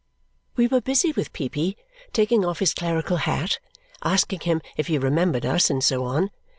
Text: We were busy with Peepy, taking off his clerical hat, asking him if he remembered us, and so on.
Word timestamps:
We 0.55 0.65
were 0.65 0.81
busy 0.81 1.11
with 1.11 1.31
Peepy, 1.31 1.77
taking 2.11 2.43
off 2.43 2.57
his 2.57 2.73
clerical 2.73 3.17
hat, 3.17 3.59
asking 4.03 4.39
him 4.39 4.61
if 4.75 4.87
he 4.87 4.97
remembered 4.97 5.45
us, 5.45 5.69
and 5.69 5.83
so 5.83 6.05
on. 6.05 6.31